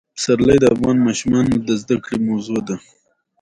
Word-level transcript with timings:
پسرلی 0.15 0.57
د 0.61 0.65
افغان 0.75 0.97
ماشومانو 1.07 1.55
د 1.67 1.69
زده 1.81 1.95
کړې 2.03 2.17
موضوع 2.29 2.59
ده. 2.67 2.75